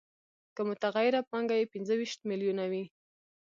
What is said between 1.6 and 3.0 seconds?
پنځه ویشت میلیونه وي